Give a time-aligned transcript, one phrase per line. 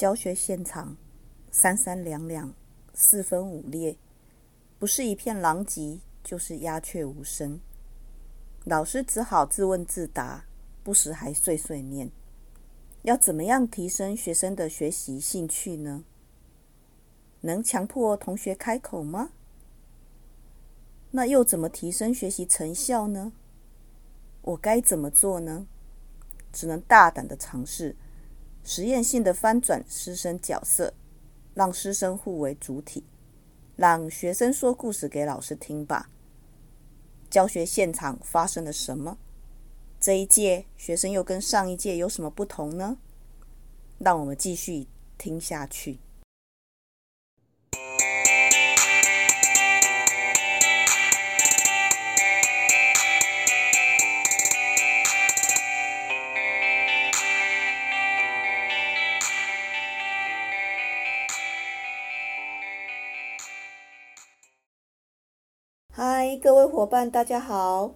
[0.00, 0.96] 教学现场
[1.50, 2.54] 三三两两、
[2.94, 3.98] 四分五裂，
[4.78, 7.60] 不是一片狼藉，就是鸦雀无声。
[8.64, 10.46] 老师只好自问自答，
[10.82, 12.10] 不时还碎碎念：
[13.02, 16.02] 要怎么样提升学生的学习兴趣呢？
[17.42, 19.32] 能强迫同学开口吗？
[21.10, 23.34] 那又怎么提升学习成效呢？
[24.40, 25.66] 我该怎么做呢？
[26.50, 27.94] 只能大胆的尝试，
[28.62, 30.94] 实验性的翻转师生角色，
[31.54, 33.04] 让师生互为主体，
[33.76, 36.10] 让学生说故事给老师听吧。
[37.30, 39.18] 教学现场发生了什么？
[40.00, 42.98] 这一届学生又跟上一届有什么不同呢？
[43.98, 44.86] 让我们继续
[45.18, 45.98] 听下去。
[66.42, 67.92] 各位伙伴，大家好，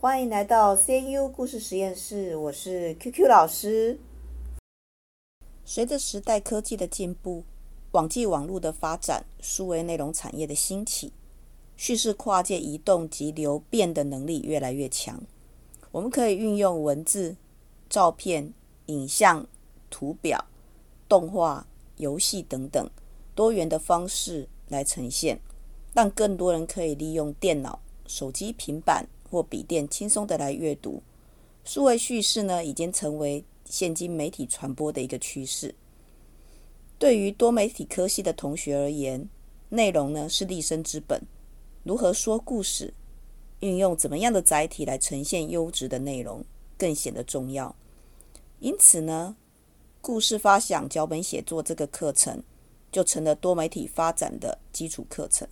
[0.00, 3.98] 欢迎来到 CNU 故事实验室，我是 QQ 老师。
[5.64, 7.42] 随着时代科技的进步，
[7.90, 11.12] 网际网络的发展，数位内容产业的兴起，
[11.76, 15.20] 叙事跨界移动及流变的能力越来越强。
[15.90, 17.34] 我们可以运用文字、
[17.88, 18.54] 照片、
[18.86, 19.44] 影像、
[19.90, 20.44] 图表、
[21.08, 22.88] 动画、游戏等等
[23.34, 25.40] 多元的方式来呈现。
[25.92, 31.02] 让更多人可以利用电脑、手机、平板或笔电轻松的来阅读。
[31.64, 35.74] 数位叙事呢，已经成为现今媒体传播的一个趋势。
[36.98, 39.28] 对于多媒体科系的同学而言，
[39.68, 41.22] 内容呢是立身之本。
[41.82, 42.92] 如何说故事，
[43.60, 46.44] 运用怎么样的载体来呈现优质的内容，
[46.76, 47.74] 更显得重要。
[48.58, 49.36] 因此呢，
[50.00, 52.42] 故事发想、脚本写作这个课程，
[52.92, 55.48] 就成了多媒体发展的基础课程。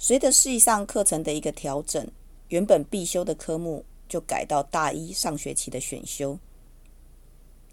[0.00, 2.08] 随着系上课程的一个调整，
[2.48, 6.38] 原本必修的科目就改到大一上学期的选修，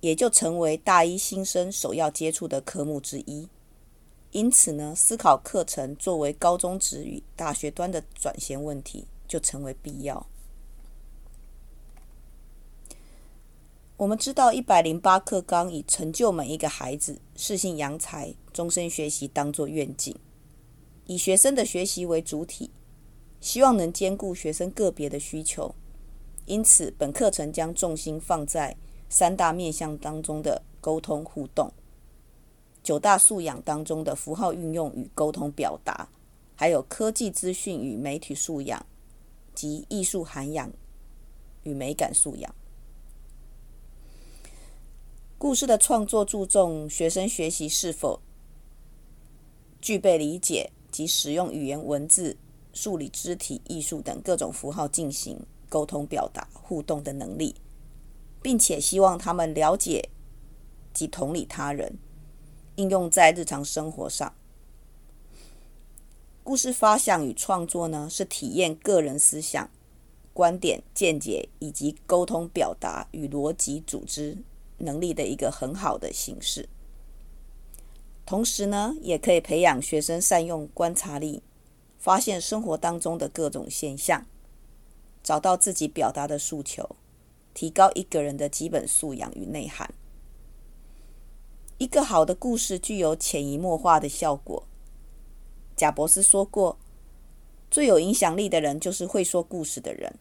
[0.00, 3.48] 也就成为大一新生首要接触的科目之一。
[4.32, 10.26] 因此呢，思考课程作为高中职与大学端的转衔问题就成为必要。
[13.96, 20.14] 我们知道，一百零八课纲以成就每一个孩子适性扬才、终身学习当作愿景。
[21.10, 22.70] 以学生的学习为主体，
[23.40, 25.74] 希望能兼顾学生个别的需求。
[26.46, 28.76] 因此，本课程将重心放在
[29.08, 31.72] 三大面向当中的沟通互动，
[32.84, 36.08] 九大素养当中的符号运用与沟通表达，
[36.54, 38.86] 还有科技资讯与媒体素养
[39.52, 40.70] 及艺术涵养
[41.64, 42.54] 与美感素养。
[45.36, 48.20] 故事的创作注重学生学习是否
[49.80, 50.70] 具备理解。
[51.00, 52.36] 及使用语言文字、
[52.74, 57.54] 数理肢体艺术等各种符号进行沟通表达互动的能力，
[58.42, 60.10] 并且希望他们了解
[60.92, 61.96] 及同理他人，
[62.76, 64.30] 应用在日常生活上。
[66.44, 69.70] 故事发想与创作呢，是体验个人思想、
[70.34, 74.36] 观点、见解以及沟通表达与逻辑组织
[74.76, 76.68] 能力的一个很好的形式。
[78.30, 81.42] 同时呢，也可以培养学生善用观察力，
[81.98, 84.24] 发现生活当中的各种现象，
[85.20, 86.94] 找到自己表达的诉求，
[87.52, 89.92] 提高一个人的基本素养与内涵。
[91.78, 94.62] 一个好的故事具有潜移默化的效果。
[95.74, 96.78] 贾博士说过
[97.68, 100.14] ：“最有影响力的人就是会说故事的人。”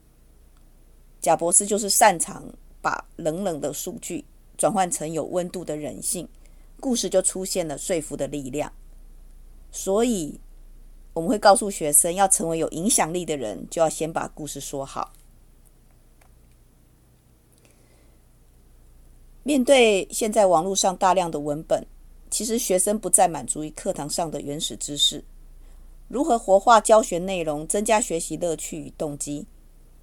[1.22, 2.44] 贾博士就是擅长
[2.82, 4.26] 把冷冷的数据
[4.58, 6.28] 转换成有温度的人性。
[6.80, 8.72] 故事就出现了说服的力量，
[9.72, 10.40] 所以
[11.14, 15.12] 我们会告诉学生，要成为有影响力的人，就要先把故事说好。
[19.44, 21.86] 面对现在网络上大量的文本，
[22.30, 25.24] 其实学生不再满足于课堂上的原始知识，
[26.08, 29.48] 如何活化教学内容，增加学习乐趣与动机，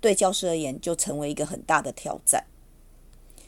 [0.00, 2.44] 对教师而言就成为一个很大的挑战。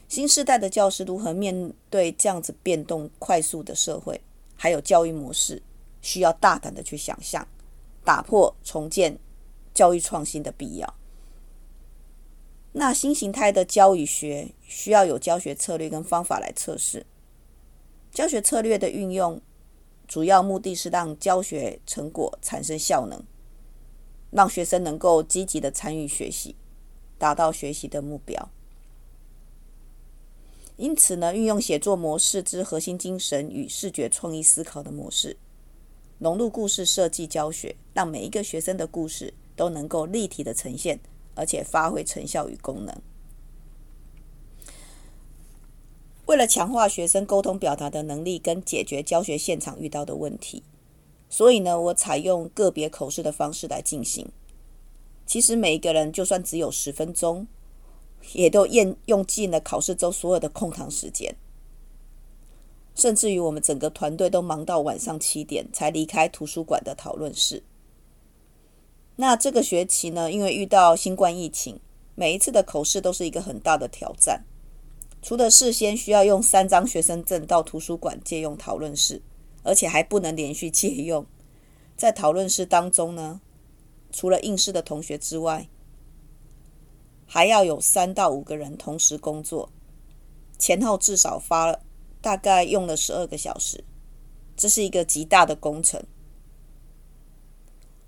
[0.09, 4.21] 新时代的教师如何面对这样子变动快速的社会，
[4.57, 5.63] 还有教育模式，
[6.01, 7.47] 需要大胆的去想象，
[8.05, 9.19] 打破重建
[9.75, 10.95] 教育创新的必要。
[12.73, 17.05] 那新形态的教与学需要有教学策略跟方法来测试。
[18.11, 19.41] 教学策略的运用，
[20.07, 23.23] 主要目的是让教学成果产生效能，
[24.31, 26.57] 让学生能够积极的参与学习，
[27.19, 28.51] 达到学习的目标。
[30.79, 35.37] 因此呢，运用写作模式之核心精神与视觉创意思考的模式，
[36.21, 41.01] 融入故事设计教学，让每一个学生的故事都能够立体的呈现，
[41.35, 42.97] 而且发挥成效与功能。
[46.27, 50.63] 为了强化学生沟通表达的能力跟解决教学现场遇到的问题，
[51.29, 54.31] 所以呢，我采用个别口试的方式来进行。
[55.27, 57.49] 其实每一个人就算只有十分钟，
[58.33, 61.37] 也都用用尽了考试周所有的空堂时间，
[62.95, 67.63] 甚至于我们整个团队都忙到晚上七点才离开图书馆的讨论室。
[69.17, 71.81] 那这个学期呢，因为遇到新冠疫情，
[72.15, 74.45] 每一次的口试都是一个很大的挑战。
[75.21, 79.21] 除了事先需要用三张学生证到图书馆借用讨论室，
[79.65, 81.27] 而且还不能连续借用，
[81.97, 83.41] 在讨论室当中呢，
[84.13, 85.69] 除了应试的同学之外，
[87.29, 89.71] 还要有三到五个人同时工作，
[90.59, 91.81] 前后至少发了
[92.23, 93.85] 大概用了十二个小时，
[94.57, 96.03] 这是一个极大的工程。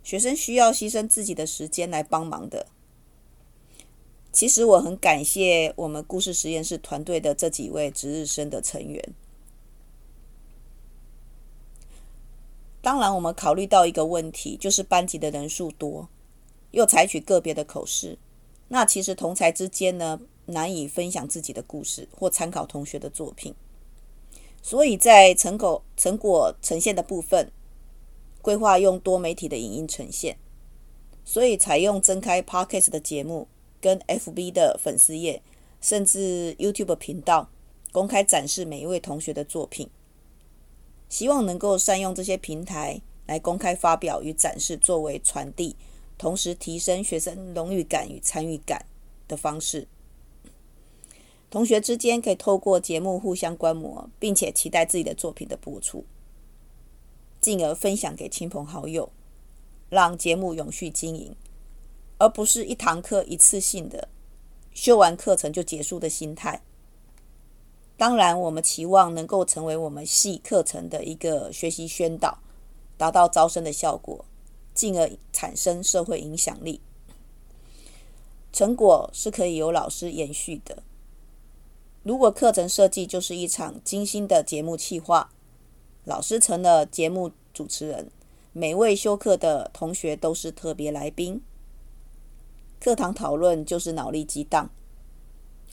[0.03, 2.67] 学生需要牺牲自己的时间来帮忙的。
[4.33, 9.15] 其实我很感谢我们故事实验室团队的这几位值日生的成员。
[12.81, 16.09] 当然，我们考虑到一个问题，就是班级的人数多，
[16.71, 18.19] 又采取个别的口试，
[18.73, 23.55] 那其实同才之间呢，难以分享自己的故事或参考同学的作品。
[24.63, 27.53] 所以在成果成果呈现的部分，
[28.41, 30.39] 规划用多媒体的影音呈现，
[31.25, 33.47] 所以采用增开 Podcast 的节目。
[33.83, 35.41] 跟 FB 的粉丝页，
[35.81, 37.49] 甚至 YouTube 频道
[37.93, 39.89] 公开展示每一位同学的作品，
[41.09, 45.75] 希望能够善用这些平台来公开发表与展示，作为传递，
[46.21, 48.85] 同时提升学生荣誉感与参与感
[49.27, 49.89] 的方式。
[51.49, 56.05] 同学之间可以透过节目互相观摩，并且期待自己的作品的播出，
[57.41, 59.11] 进而分享给亲朋好友，
[59.89, 61.35] 让节目永续经营。
[62.19, 64.07] 而不是一堂课一次性的
[64.75, 66.61] 修完课程就结束的心态。
[67.97, 72.39] 当然，我们期望能够成为我们系课程的一个学习宣导，
[72.99, 74.23] 达到招生的效果，
[74.75, 76.81] 进而产生社会影响力。
[78.53, 80.83] 成果是可以由老师延续的。
[82.03, 85.31] 如果课程设计就是一场精心的节目企划，
[86.05, 88.11] 老师成了节目主持人，
[88.53, 91.43] 每位修课的同学都是特别来宾。
[92.81, 94.71] 课堂讨论就是脑力激荡，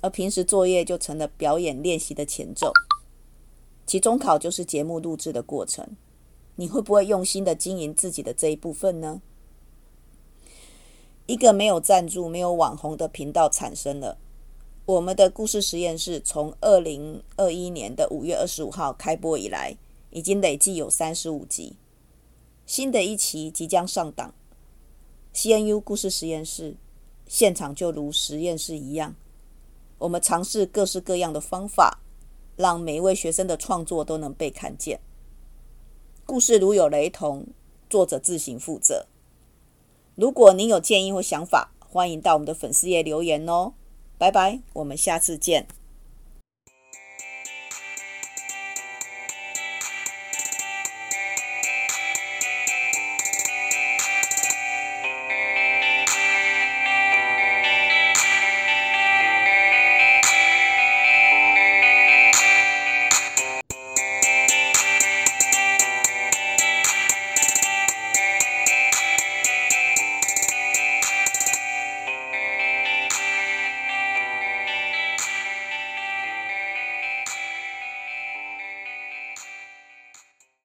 [0.01, 2.71] 而平时作业就成了表演练习的前奏。
[3.85, 5.95] 期中考就是节目录制的过程，
[6.57, 9.21] 你会不会用心的经营自己的这一部分呢？
[11.25, 14.18] 一个没有赞助、没有网红的频道产生了。
[14.86, 19.77] 我们的故事实验室从二零二一年的五月二十五号开播以来，
[20.09, 21.75] 已经累计有三十五集，
[22.65, 24.33] 新的一期即将上档。
[25.33, 26.75] CNU 故事实验室。
[27.27, 29.13] 现场就如实验室一样，
[29.98, 32.00] 我们尝试各式各样的方法，
[32.56, 35.01] 让每一位学生的创作都能被看见。
[36.27, 37.47] 故事如有雷同，
[37.89, 39.06] 作者自行负责。
[40.15, 43.71] 如果您有建议或想法，欢迎到我们的粉丝页留言哦。
[44.18, 45.65] 拜拜，我们下次见。